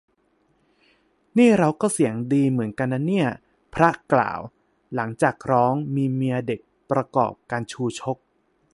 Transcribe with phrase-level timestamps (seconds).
[1.37, 3.27] "นี่เราก็เสียงดีเหมือนกันนะเนี่ย"
[3.73, 4.39] พระกล่าว
[4.95, 8.17] หลังจากร้อง มีเมียเด็ก ประกอบกัณฑ์ชูชก